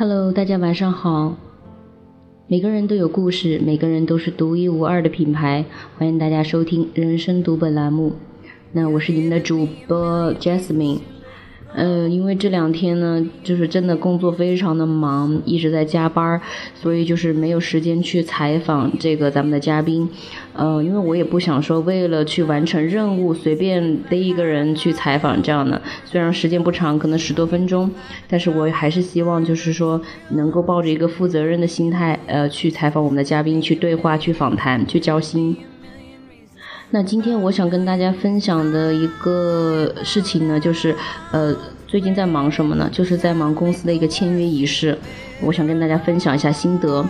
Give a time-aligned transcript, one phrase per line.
[0.00, 1.36] Hello，大家晚上好。
[2.46, 5.62] 每个人都有故事，每个人都是独一无二的品牌。
[5.98, 8.14] 欢迎大家收听《人生读本》栏目。
[8.72, 11.00] 那我是你们的主播 Jasmine。
[11.72, 16.40] 呃，因为这两天呢，就是真的工作非常的忙，一直在加班，
[16.74, 20.08] 所以就是没有时间去采访这个咱们的嘉宾。
[20.52, 25.80] 呃，因为我也不想说为了去完成任务，随便逮一个人去采访这样的。
[26.04, 27.88] 虽然时间不长，可能十多分钟，
[28.26, 30.00] 但是我还是希望就是说
[30.30, 35.56] 能够抱着一个负责任的心态，呃，去采访我们的嘉宾，去对话，去访谈，去交心。
[36.92, 40.92] 那今天我想跟大家分享的一个事情呢，就是
[41.30, 41.54] 呃，
[41.86, 42.90] 最近在忙什么呢？
[42.90, 44.98] 就是在忙公司的一个签约仪式。
[45.40, 47.06] 我想跟大家分享一下心得。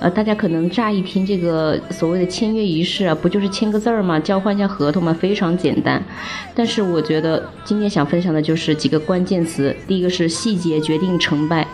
[0.00, 4.18] 呃，大家可能乍一听这个所谓的签约仪式啊，不就是签个字儿吗？
[4.18, 5.12] 交换一下合同吗？
[5.12, 6.02] 非常简单。
[6.54, 9.76] 但是我觉得今天想分享的就是几个关键词。
[9.86, 11.68] 第一个是细节决定成败。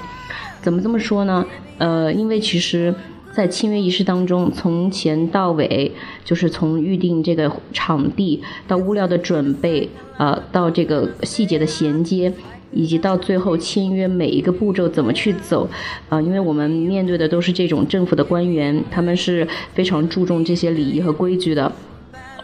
[0.61, 1.47] 怎么这么说呢？
[1.79, 2.93] 呃，因为其实。
[3.35, 5.91] 在签约仪式当中，从前到尾，
[6.25, 12.33] 就是从预定这个场地到物料的准备，呃，到这个细节的衔接，
[12.71, 15.69] 以及到最后签约每一个步骤怎么去走，
[16.09, 21.73] 啊，因为我们面对的都是这种政府的官员，他们是非常注重这些礼仪和规矩的。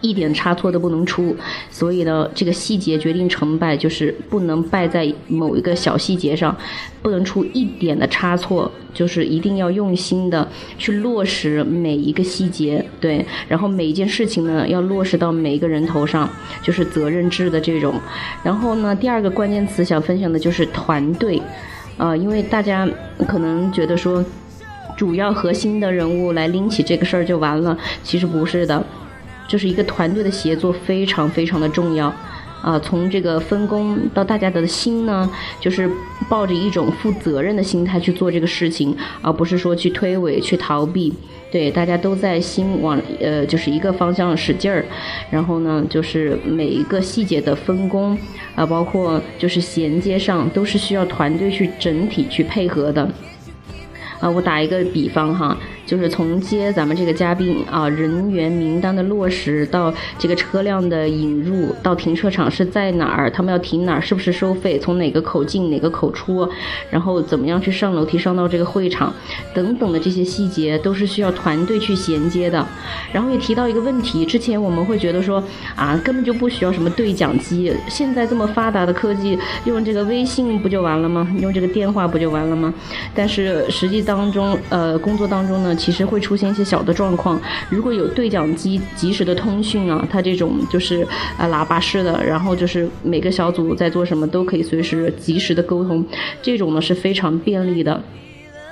[0.01, 1.37] 一点差错都不能出，
[1.71, 6.57] 所以呢，这个细节决定成败，就是不能败在某一个小细节上，
[7.03, 10.47] 不能出一点的差错，就是一定要用心的
[10.79, 16.29] 去落实每一个细节，对，然后每一件事情呢，要落实到每一个人头上，
[16.63, 17.95] 就是责任制的这种。
[18.43, 21.41] 然后呢，第二个关键词想分享的就是团队，
[21.99, 22.89] 呃，因为大家
[23.29, 24.25] 可能觉得说，
[24.97, 28.83] 主要核心的人物来拎起这个事儿就完了，其实不是的。
[29.51, 32.07] 就是一个团队的协作非常非常的重要，
[32.63, 35.91] 啊，从这个分工到大家的心呢，就是
[36.29, 41.13] 抱着一种负责任的心态去做这个事情，而不是说去推诿去逃避。
[41.51, 44.85] 对，大家都在心往呃，就是一个方向使劲儿，
[45.33, 48.17] 然后呢，就是每一个细节的分工
[48.55, 53.03] 啊，包括就是衔接上，都是需要团队去整体去配合的。
[54.21, 55.59] 啊，我打一个比方哈。
[55.91, 66.49] 就是从接咱们这个嘉宾啊，人员名单的落实到这个车辆的引入，到停车场是在哪儿，他们要停哪儿，是不是收费，从哪个口进哪个口出，
[66.91, 69.13] 然后怎么样去上楼梯上到这个会场，
[69.53, 72.65] 等等的这些细节都是需要团队去衔接的。
[73.13, 75.43] 然后也提到一个问题，之前我们会觉得说
[75.75, 81.27] 啊，根本就不需要什么对讲机，现在这么发达的科技，用这个微信不就完了吗？
[81.41, 82.73] 用这个电话不就完了吗？
[83.13, 85.75] 但是实际当中，呃，工作当中呢？
[85.81, 91.07] 其实会出现一些小的状况，如果有对讲机及时的通讯啊，它这种就是
[91.39, 96.05] 呃喇叭式的，然后就是每个小组在做什么都可以随时及时的沟通，
[96.43, 97.99] 这种呢是非常便利的。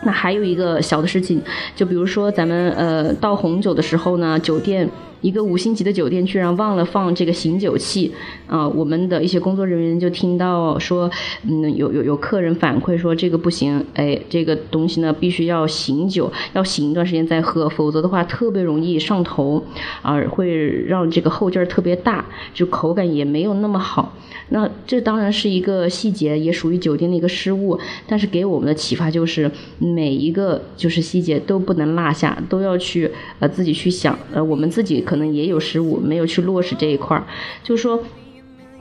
[0.05, 1.41] 那还有一个小的事情，
[1.75, 4.89] 就比如说咱们呃倒红酒的时候呢，酒店。
[5.21, 8.13] 一个五星级的酒店居然忘了放这个醒酒器，
[8.47, 11.11] 啊，我们的一些工作人员就听到说，
[11.43, 19.65] 嗯，有有有客人反馈说这个不行，哎，这个东西呢必须要醒酒，要醒一段时间再喝，否则的话特别容易上头，
[20.03, 22.25] 啊，会让这个后劲儿特别大，
[22.55, 24.15] 就口感也没有那么好。
[24.51, 35.05] 那这当然是一个细节，也属于酒店的一个失误，但是给我们的启发就是每一个就是细节都不能落下，都要去呃自己去想，呃我们自己。
[35.09, 37.25] 可能也有失误，没有去落实这一块儿，
[37.65, 38.05] 就是说。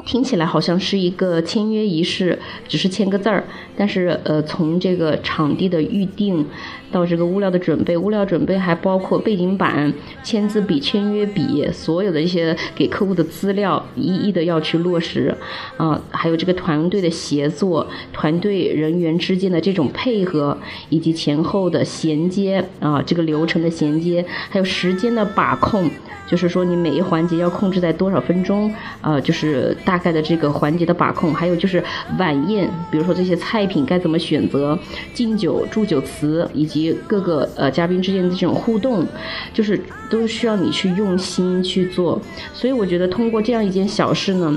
[0.07, 3.43] 听起来好像是一个签约仪式，只是签个字儿。
[3.75, 6.43] 但是，呃，从这个场地的预定
[6.89, 15.35] 到这个物料的准备，物料准备还包括背景板、签字笔、签约笔，所有的一些给客户的资料，一一的要去落实。
[15.75, 20.57] 啊，还有这个团队的协作，团队人员之间的这种配合，
[20.87, 25.87] 以及前后的衔接啊，这个流程的衔接，还有时间的把控，
[26.25, 29.96] 就是说你每一环节要控制在多少分钟，呃，就是大。
[29.97, 31.83] 大概的这个环节的把控，还有就是
[32.19, 34.77] 晚宴，比如说这些菜品该怎么选择，
[35.11, 39.03] 敬酒、祝酒词，以及各个呃嘉宾之间的这种互动，
[39.51, 42.21] 就是都需要你去用心去做。
[42.53, 44.55] 所以我觉得通过这样一件小事呢，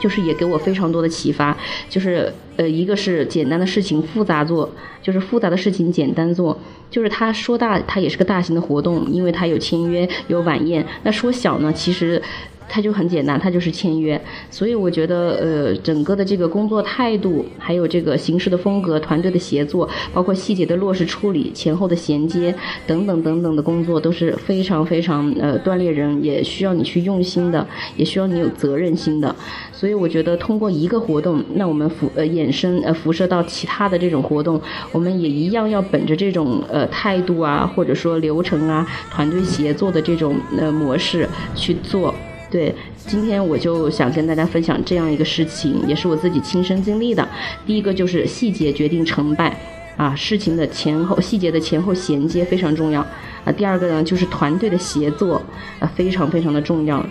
[0.00, 1.56] 就是也给我非常多的启发，
[1.88, 4.70] 就是呃一个是简单的事情复杂做，
[5.02, 6.58] 就是复杂的事情简单做。
[6.90, 10.86] 就是它说大，它也是个大型的活动，因为它有签约，有晚宴。
[11.02, 12.22] 那说小呢，其实。
[12.68, 14.20] 它就很简单，它就是签约，
[14.50, 22.52] 所以我觉得，呃，整个的这个工作态度，还有这个形式的风格、团队的协作，包括细节的落实处理、前后的衔接
[22.84, 27.64] 等等等等的工作，都是非常非常呃锻炼人，也需要你去用心的，
[27.96, 29.32] 也需要你有责任心的。
[29.70, 34.60] 所以我觉得，通过一个活动，那我们辐呃演衍生呃辐射到其他的这种活动，
[34.92, 42.14] 我们也一样要本着这种呃态度啊，或者说流程啊、团队协作的这种呃模式去做。
[42.48, 47.28] 对，今天我就想跟大家分享这样一个事情，也是我自己亲身经历的。
[47.66, 49.54] 第一个就是细节决定成败，
[49.96, 53.00] 啊，事情的前后细节的前后衔接非常重要。
[53.44, 55.42] 啊，第二个呢就是团队的协作，
[55.80, 57.04] 啊，非常非常的重要。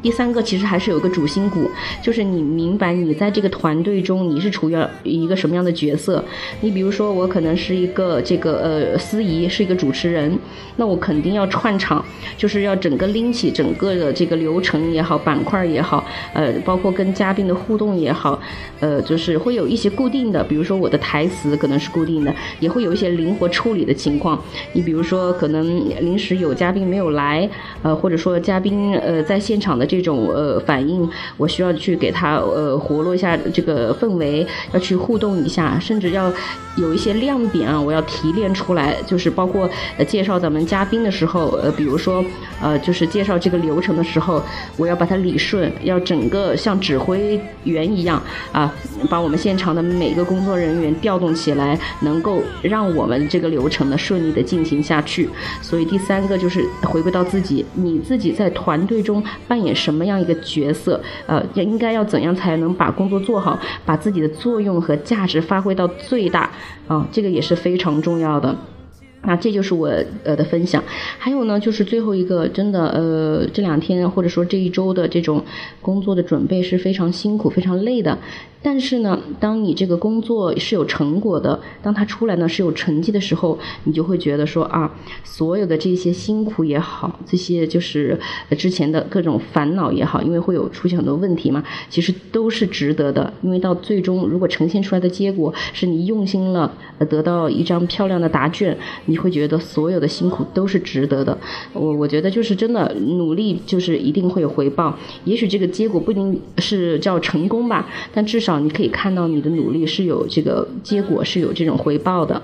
[0.00, 1.68] 第三个其实还是有个主心骨，
[2.02, 6.22] 就是你明白你在这个团队中你是处于一个什么样的角色。
[6.60, 10.38] 你比如说我可能是一个这个呃司仪，是一个主持人，
[10.76, 12.04] 那我肯定要串场，
[12.36, 18.40] 就是要整个拎起整个的这个流程也好，板块也好，呃，包括跟嘉宾的互动也好，
[18.80, 24.40] 呃，就是会有一些固定的，比如说我的台词可能是固定的，也会有一些灵活处理的情况。
[24.72, 25.66] 你比如说可能
[26.00, 27.48] 临时有嘉宾没有来，
[27.82, 29.78] 呃，或者说嘉宾呃在现场。
[29.78, 31.08] 的这种呃反应，
[31.38, 36.30] 我需要去给他呃活络一下这个氛围，要去互动一下，甚至要
[36.76, 42.22] 有一些亮点啊，我要提炼出来，就是包括呃介绍咱们嘉宾的时候，呃比如说
[42.60, 44.42] 呃就是介绍这个流程的时候，
[44.76, 48.72] 我要把它理顺，要整个像指挥员一样啊，
[49.08, 55.28] 把我们现场的每个工作人员调动起来，能够让我们这个流程呢顺利的进行下去。
[55.62, 59.77] 所以第三个就是回归到自己，你自己在团队中扮演。
[59.78, 61.00] 什么样一个角色？
[61.26, 66.50] 呃，应该要怎样才能把工作做好，把自己的作用和价值发挥到最大？
[66.88, 68.54] 啊，这个也是非常重要的。
[69.22, 69.88] 那这就是我
[70.24, 70.82] 呃的分享。
[71.18, 75.44] 还有呢，就是最后一个，真的呃，这两天或者说这一周的这种
[75.82, 78.16] 工作的准备是非常辛苦、非常累的。
[78.60, 88.18] 但是呢，当你这个工作是有成果的，当它出来呢是有成绩的时候，你就会觉得说啊，所有的这些辛苦也好，这些就是
[88.58, 93.32] 之前的各种烦恼也好，因为会有出现很多问题嘛，其实都是值得的。
[93.42, 96.72] 因为到最终，如果呈现出来的结果是你用心了，
[97.08, 98.76] 得到一张漂亮的答卷，
[99.06, 101.38] 你会觉得所有的辛苦都是值得的。
[101.72, 108.47] 我我觉得就是真的努力就是一定会有回报，也许这个结果不一定是叫成功吧，但至少。
[108.48, 112.40] 少你可以看到你的努力是有这个结果，是有这种回报的，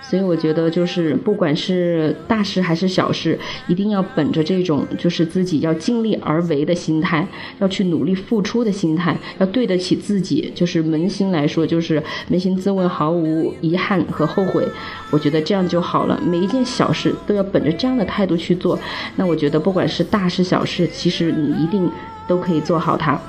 [0.00, 7.26] 所以我觉得就是不管是大事还是小事，一定要本着这种就是自己要尽力而为的心态，
[7.58, 12.00] 要去努力付出的心态，要对得起自己，就是扪心来说，就是
[12.30, 14.64] 扪心自问，毫无遗憾和后悔，
[15.10, 16.20] 我觉得这样就好了。
[16.24, 18.78] 每一件小事都要本着这样的态度去做，
[19.16, 21.90] 那我觉得不管是大事小事，其实你一定
[22.28, 23.20] 都可以做好它。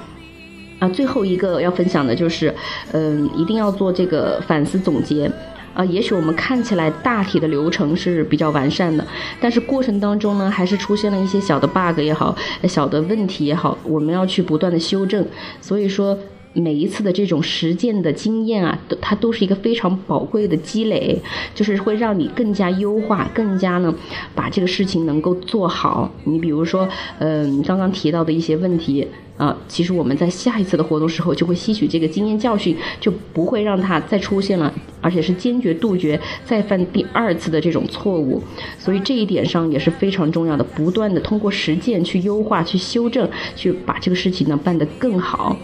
[0.80, 2.54] 啊，最后一个要分享的就是，
[2.94, 5.30] 嗯，一定要做这个反思总结。
[5.76, 9.06] 啊，也许我们看起来大体的流程是比较完善的，
[9.40, 15.26] 但是过程当中呢，还是出现了一些小的 bug 也好，小的问题也好，我们要去不断的修正。
[15.62, 16.18] 所以说，
[16.54, 21.22] 每一次的这种实践的经验啊，它都是一个非常宝贵的积累，
[21.54, 23.94] 就是会让你更加优化，更加呢
[24.34, 26.12] 把这个事情能够做好。
[26.24, 26.90] 你比如说，
[27.20, 29.08] 嗯，刚刚提到的一些问题。
[29.40, 34.70] 啊，其实我们在下一次的活动时候就会吸取这个经验教训，就不会让它再出现了，
[35.00, 38.44] 而且是坚决杜绝再犯第二次的这种错误。
[38.78, 45.56] 所以这一点上也是非常重要的，不断的通过实践去优化、去修正，去把这个事情呢办得更好。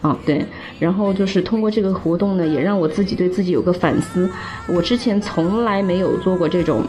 [0.00, 0.42] 啊，对，
[0.78, 4.30] 然后就是通过这个活动呢，也让我自己对自己有个反思。
[4.66, 6.82] 我之前从来没有做过这种。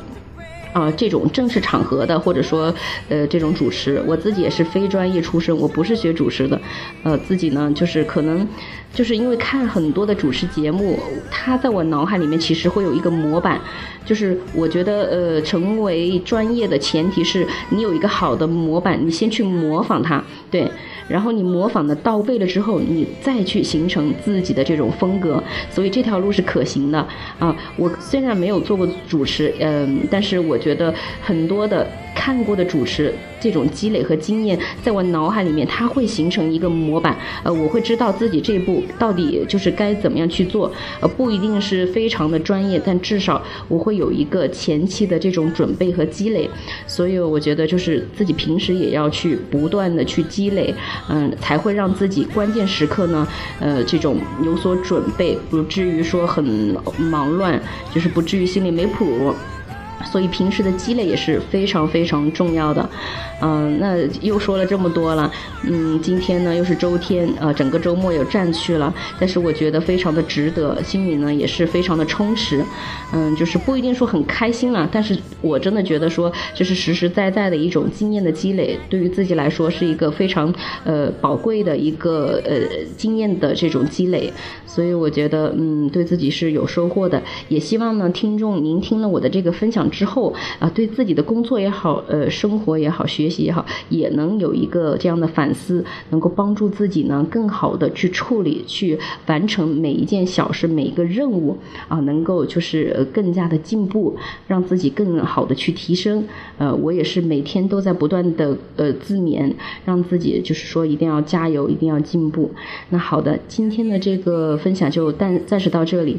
[0.74, 2.74] 啊，这种正式场合的，或者说，
[3.10, 6.60] 呃，这种主持，我自己也是非专业出身，我不是学主持的，
[7.04, 8.48] 呃，自己呢，就是可能，
[8.94, 11.00] 就是因为看很多的主持节目，
[11.32, 13.60] 他在我脑海里面其实会有一个模板，
[14.06, 20.70] 就是我觉得，呃，成为专业的前提是你有一个好的模板，你先去模仿它，对。
[21.10, 27.06] 然后你模仿的到位了之后，你再去形成自己的这种风格，所以这条路是可行的
[27.40, 27.56] 啊。
[27.76, 31.90] 我虽然没有做过主持，嗯，但是我觉得很多的
[32.30, 33.12] 看过的主持。
[33.42, 37.18] 这种积累和经验，在我脑海里面，它会形成一个模板。
[37.42, 40.72] 呃，我会知道自己这一步到底就是该怎么样去做。
[41.00, 46.48] 呃，不一定是非常的专业，但至少我会有一个前期的这种准备和积累。
[46.86, 50.76] 所以我觉得，就是自己平时也要去不断的去积累，
[51.08, 53.26] 嗯，才会让自己关键时刻呢，
[53.60, 56.44] 呃，这种有所准备，不至于说很
[56.98, 57.60] 忙乱，
[57.96, 59.34] 就是不至于心里没谱。
[60.06, 62.90] 所以平时的积累也是非常非常重要的，
[63.42, 65.32] 嗯，那又说了这么多了，
[65.64, 72.64] 嗯，今天呢又是周天，呃，整个周末有占去了，但是我觉得非常的值得，心里呢也是非常的充实，
[73.12, 80.54] 嗯，就是不一定说很开心了，但是我真的觉得说，就是实实在在的一种经验的积累，对于自己来说是一个非常
[80.86, 82.62] 呃宝贵的一个呃
[82.98, 84.32] 经验的这种积累，
[84.66, 89.89] 所以我觉得嗯对自己是有收获的，也希望呢听众您听了我的这个分享。
[89.90, 104.16] 之后啊，对自己的工作也好，呃，生活也好，学习也好，也能有一个这样的反思，能够帮助自己呢，更好的去处理、去完成每一件小事、每一个任务啊，能够就是更加的进步，
[104.48, 106.26] 让自己更好的去提升。
[106.58, 109.54] 呃，我也是每天都在不断的呃自勉，
[109.86, 112.52] 让自己就是说一定要加油，一定要进步。
[112.90, 116.18] 那好的，今天的这个分享就暂暂时到这里。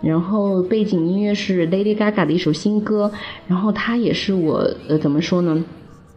[0.00, 3.10] 然后背景音乐是 Lady Gaga 的一首新歌，
[3.46, 5.64] 然后它也是我呃怎么说呢？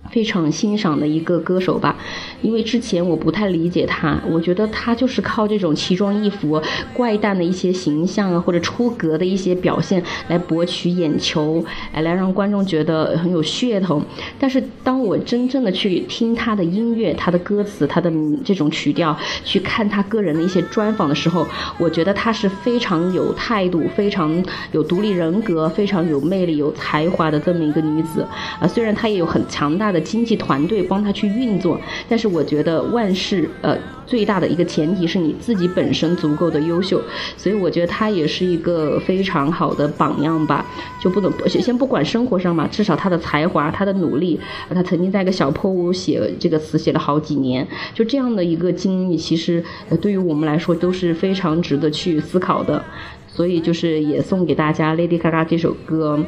[0.10, 1.96] 非常欣赏的一个歌手吧，
[2.42, 6.62] 因为之前我不太理解他，我觉得他就是靠这种奇装异服、
[6.94, 14.02] 怪诞的一些形象啊，或者出格的一些表现来博取眼球，来来让观众觉得很有噱头。
[14.38, 18.12] 但是当我真正的去听他的音乐、他的歌词、他的
[18.44, 19.16] 这种曲调，
[19.46, 24.44] 去看他个人的一些专访的时候，我觉得他是非常有态度、非常
[24.74, 28.26] 有独立人格、非常有魅力、有才华的这么一个女子
[28.60, 28.68] 啊。
[28.68, 30.02] 虽然她也有很强大的。
[30.12, 31.80] 经济团队帮他去运作，
[32.10, 37.02] 但是我觉得万事呃最大的一个前提是你自己本身足够的优秀，
[37.38, 40.66] 所以我觉得他也是一个非常好的榜样吧。
[41.00, 44.38] 就不能先不管生活上嘛，至少他的才华、他的努力，
[44.70, 49.64] 他曾经在一个小破屋写这个词写了好几年，就这样的一个经历，其实
[50.02, 52.84] 对于我们来说都是非常值得去思考的。
[53.28, 56.20] 所以就是也送给大家 Lady Gaga 这首歌。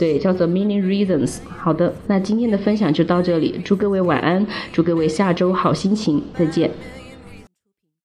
[0.00, 1.40] 对，叫做 Many Reasons。
[1.58, 6.70] 好的，那今天的分享就到这里，祝各位晚安，祝各位下周好心情，再见。